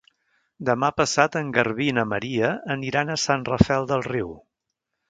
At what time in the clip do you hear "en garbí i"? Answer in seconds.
1.43-1.95